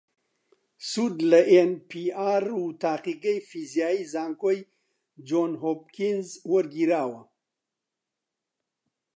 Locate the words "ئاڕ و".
2.19-2.63